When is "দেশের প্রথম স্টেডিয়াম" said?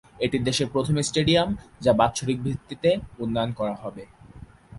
0.47-1.49